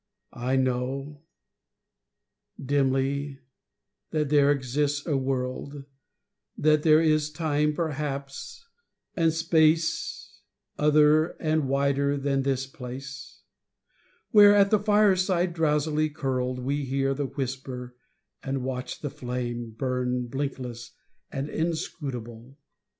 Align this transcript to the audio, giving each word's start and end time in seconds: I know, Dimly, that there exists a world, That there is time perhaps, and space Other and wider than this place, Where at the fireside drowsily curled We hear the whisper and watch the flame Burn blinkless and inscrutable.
I 0.33 0.55
know, 0.55 1.21
Dimly, 2.59 3.41
that 4.09 4.29
there 4.29 4.51
exists 4.51 5.05
a 5.05 5.15
world, 5.15 5.83
That 6.57 6.81
there 6.81 6.99
is 7.01 7.29
time 7.29 7.75
perhaps, 7.75 8.65
and 9.13 9.31
space 9.31 10.41
Other 10.75 11.39
and 11.39 11.69
wider 11.69 12.17
than 12.17 12.41
this 12.41 12.65
place, 12.65 13.43
Where 14.31 14.55
at 14.55 14.71
the 14.71 14.79
fireside 14.79 15.53
drowsily 15.53 16.09
curled 16.09 16.57
We 16.57 16.83
hear 16.85 17.13
the 17.13 17.27
whisper 17.27 17.95
and 18.41 18.63
watch 18.63 19.01
the 19.01 19.11
flame 19.11 19.69
Burn 19.69 20.27
blinkless 20.29 20.93
and 21.31 21.47
inscrutable. 21.47 22.57